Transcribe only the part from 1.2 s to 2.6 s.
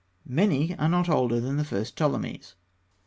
than the first Ptolemies.